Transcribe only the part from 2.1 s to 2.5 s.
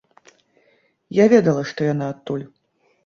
адтуль.